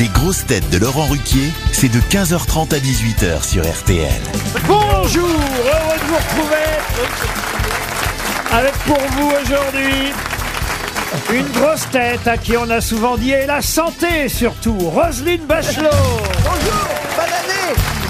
[0.00, 4.08] Les grosses têtes de Laurent Ruquier, c'est de 15h30 à 18h sur RTL.
[4.66, 6.72] Bonjour, heureux de vous retrouver
[8.52, 10.12] avec pour vous aujourd'hui
[11.32, 15.90] une grosse tête à qui on a souvent dit et la santé surtout, Roselyne Bachelot.
[16.42, 18.01] Bonjour, bonne année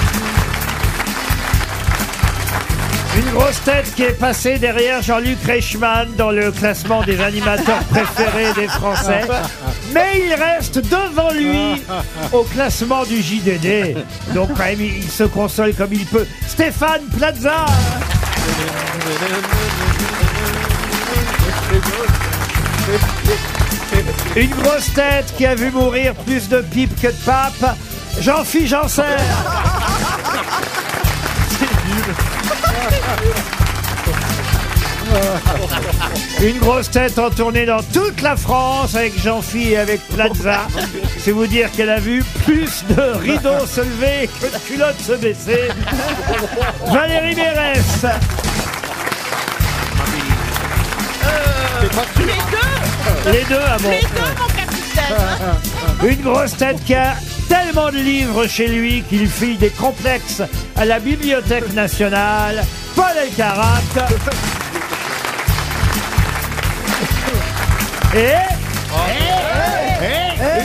[3.14, 8.54] Une grosse tête qui est passée derrière Jean-Luc Reichmann dans le classement des animateurs préférés
[8.54, 9.22] des Français.
[9.92, 11.82] Mais il reste devant lui
[12.32, 13.98] au classement du JDD.
[14.34, 16.26] Donc quand même, il se console comme il peut.
[16.46, 17.66] Stéphane Plaza
[24.36, 27.76] Une grosse tête qui a vu mourir plus de pipes que de papes.
[28.20, 29.04] Jean-Philippe Janssen
[36.42, 40.62] Une grosse tête en tournée dans toute la France avec Jean-Phi et avec Plaza.
[41.18, 45.12] C'est vous dire qu'elle a vu plus de rideaux se lever que de culottes se
[45.12, 45.68] baisser.
[46.86, 48.06] Valérie Mérès.
[53.26, 53.90] Les deux, ah bon.
[53.90, 54.06] Les deux,
[54.38, 54.72] mon capitaine.
[56.04, 57.14] Une grosse tête qui a
[57.48, 60.42] tellement de livres chez lui qu'il file des complexes
[60.76, 62.64] à la Bibliothèque nationale.
[62.94, 63.80] Paul Elkarat.
[68.14, 68.34] Et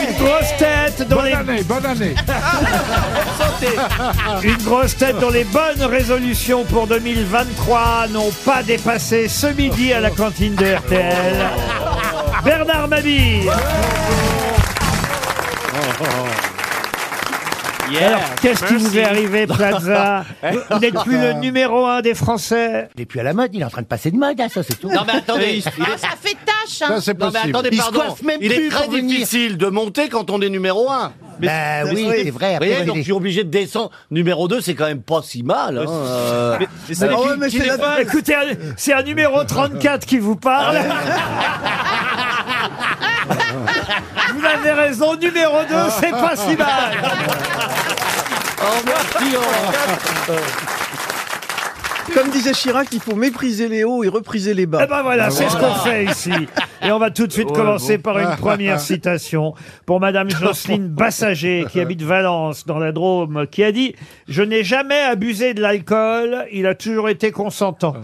[0.03, 2.13] une grosse tête dont les année, bonne année.
[4.43, 10.01] une grosse tête dont les bonnes résolutions pour 2023 n'ont pas dépassé ce midi à
[10.01, 11.47] la cantine de RTL.
[12.43, 13.49] Bernard Mabille.
[17.95, 22.13] Alors, qu'est-ce qui vous est arrivé, Plaza Vous vous n'êtes plus le numéro un des
[22.13, 24.39] Français Il est plus à la mode, il est en train de passer de mode,
[24.41, 24.89] hein, ça c'est tout.
[24.91, 26.95] Non mais attendez, il, Ah, ça fait tâche, hein.
[26.95, 27.49] Ça, c'est non mais possible.
[27.55, 27.99] attendez, Il se pardon.
[27.99, 29.07] coiffe même il est plus très pour venir.
[29.09, 31.13] difficile de monter quand on est numéro 1.
[31.39, 32.49] Bah oui, c'est vrai.
[32.51, 33.91] Vous Après, voyez, donc est- je suis obligé de descendre.
[34.09, 35.77] Numéro 2, c'est quand même pas si mal.
[35.77, 36.57] Hein, euh.
[36.59, 38.33] Ah Écoutez,
[38.75, 40.77] c'est un numéro 34 qui vous parle.
[44.35, 46.91] Vous avez raison, numéro 2, c'est pas si mal.
[48.85, 49.35] Merci.
[52.13, 54.79] Comme disait Chirac, il faut mépriser les hauts et repriser les bas.
[54.83, 56.31] Eh ben voilà, c'est ce qu'on fait ici.
[56.81, 59.53] Et on va tout de suite commencer par une première citation
[59.85, 63.93] pour Madame Jocelyne Bassager, qui habite Valence, dans la Drôme, qui a dit
[64.27, 67.95] «Je n'ai jamais abusé de l'alcool, il a toujours été consentant.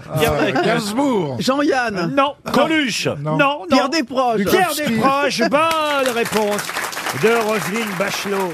[0.63, 1.37] Gainsbourg.
[1.39, 3.07] Jean-Yann, Non, Coluche.
[3.19, 3.65] non, non.
[3.71, 6.63] Pierre Desproges, Pierre Desproges, bonne réponse
[7.23, 8.51] de Roselyne Bachelot.